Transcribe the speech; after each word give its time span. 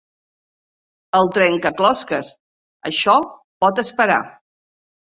El 1.19 1.29
trencaclosques. 1.35 2.33
Això 2.93 3.21
pot 3.67 3.85
esperar. 3.87 4.23